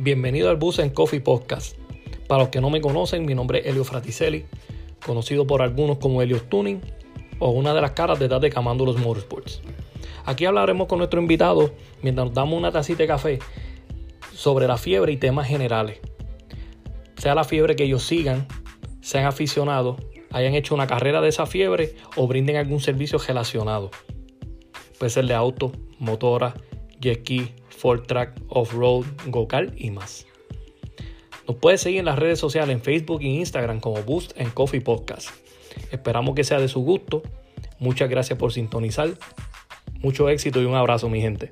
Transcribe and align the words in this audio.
Bienvenido 0.00 0.48
al 0.48 0.58
Bus 0.58 0.78
en 0.78 0.90
Coffee 0.90 1.20
Podcast. 1.20 1.76
Para 2.28 2.42
los 2.42 2.50
que 2.50 2.60
no 2.60 2.70
me 2.70 2.80
conocen, 2.80 3.26
mi 3.26 3.34
nombre 3.34 3.58
es 3.58 3.66
Elio 3.66 3.82
Fraticelli, 3.82 4.46
conocido 5.04 5.44
por 5.44 5.60
algunos 5.60 5.98
como 5.98 6.22
Elio 6.22 6.40
Tuning 6.40 6.80
o 7.40 7.50
una 7.50 7.74
de 7.74 7.80
las 7.80 7.90
caras 7.90 8.20
detrás 8.20 8.40
de 8.40 8.48
Camándolos 8.48 8.96
Motorsports. 8.96 9.60
Aquí 10.24 10.44
hablaremos 10.44 10.86
con 10.86 10.98
nuestro 10.98 11.20
invitado 11.20 11.72
mientras 12.00 12.28
nos 12.28 12.34
damos 12.34 12.56
una 12.56 12.70
tacita 12.70 12.98
de 12.98 13.06
café 13.08 13.38
sobre 14.32 14.68
la 14.68 14.76
fiebre 14.76 15.10
y 15.10 15.16
temas 15.16 15.48
generales. 15.48 15.98
Sea 17.16 17.34
la 17.34 17.42
fiebre 17.42 17.74
que 17.74 17.82
ellos 17.82 18.04
sigan, 18.04 18.46
sean 19.00 19.26
aficionados, 19.26 19.96
hayan 20.30 20.54
hecho 20.54 20.76
una 20.76 20.86
carrera 20.86 21.20
de 21.20 21.30
esa 21.30 21.44
fiebre 21.44 21.96
o 22.14 22.28
brinden 22.28 22.54
algún 22.54 22.78
servicio 22.78 23.18
relacionado. 23.18 23.90
Puede 24.96 25.10
ser 25.10 25.26
de 25.26 25.34
auto, 25.34 25.72
motora, 25.98 26.54
jet 27.00 27.28
Ford 27.68 28.06
Track, 28.06 28.40
Off-Road, 28.48 29.06
Go-Kart 29.26 29.72
y 29.76 29.90
más. 29.90 30.26
Nos 31.46 31.56
puede 31.56 31.78
seguir 31.78 32.00
en 32.00 32.04
las 32.04 32.18
redes 32.18 32.38
sociales 32.38 32.74
en 32.74 32.82
Facebook 32.82 33.20
e 33.22 33.28
Instagram 33.28 33.80
como 33.80 34.02
Boost 34.02 34.38
en 34.38 34.50
Coffee 34.50 34.80
Podcast. 34.80 35.30
Esperamos 35.90 36.34
que 36.34 36.44
sea 36.44 36.60
de 36.60 36.68
su 36.68 36.80
gusto. 36.80 37.22
Muchas 37.78 38.10
gracias 38.10 38.38
por 38.38 38.52
sintonizar. 38.52 39.10
Mucho 40.00 40.28
éxito 40.28 40.60
y 40.60 40.64
un 40.64 40.74
abrazo 40.74 41.08
mi 41.08 41.20
gente. 41.20 41.50